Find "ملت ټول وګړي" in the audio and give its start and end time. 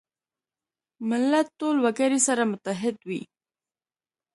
1.09-2.19